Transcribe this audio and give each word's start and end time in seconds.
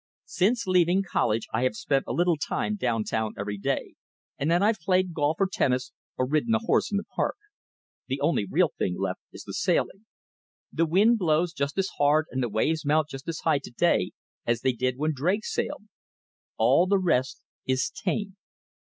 Since 0.25 0.65
leaving 0.65 1.03
college 1.07 1.45
I 1.53 1.61
have 1.61 1.75
spent 1.75 2.05
a 2.07 2.11
little 2.11 2.35
time 2.35 2.75
down 2.75 3.03
town 3.03 3.35
every 3.37 3.59
day; 3.59 3.93
and 4.39 4.49
then 4.49 4.63
I've 4.63 4.79
played 4.79 5.13
golf 5.13 5.37
or 5.39 5.45
tennis 5.47 5.91
or 6.17 6.25
ridden 6.27 6.55
a 6.55 6.57
horse 6.57 6.89
in 6.89 6.97
the 6.97 7.03
park. 7.03 7.35
The 8.07 8.19
only 8.19 8.47
real 8.49 8.71
thing 8.79 8.99
left 8.99 9.21
is 9.31 9.43
the 9.43 9.53
sailing. 9.53 10.07
The 10.73 10.87
wind 10.87 11.19
blows 11.19 11.53
just 11.53 11.77
as 11.77 11.89
hard 11.99 12.25
and 12.31 12.41
the 12.41 12.49
waves 12.49 12.83
mount 12.83 13.09
just 13.09 13.27
as 13.27 13.41
high 13.41 13.59
to 13.59 13.69
day 13.69 14.13
as 14.43 14.61
they 14.61 14.73
did 14.73 14.97
when 14.97 15.13
Drake 15.13 15.45
sailed. 15.45 15.83
All 16.57 16.87
the 16.87 16.97
rest 16.97 17.43
is 17.67 17.91
tame. 17.91 18.37